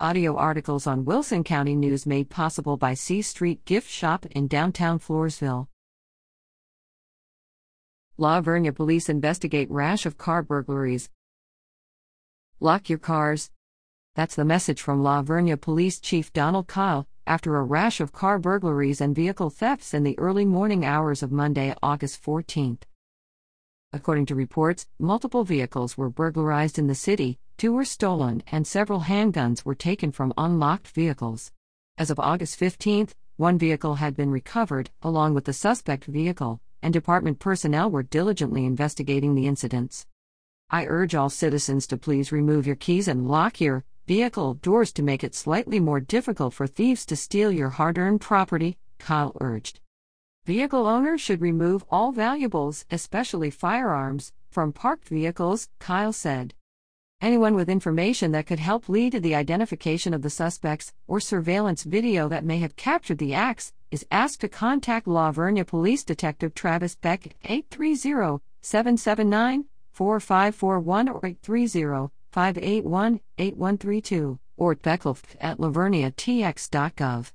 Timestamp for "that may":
62.28-62.58